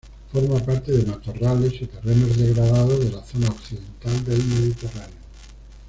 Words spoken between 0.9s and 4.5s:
de matorrales y terrenos degradados de la zona occidental del